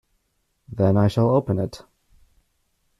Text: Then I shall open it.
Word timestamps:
Then 0.67 0.97
I 0.97 1.07
shall 1.09 1.29
open 1.29 1.59
it. 1.59 1.83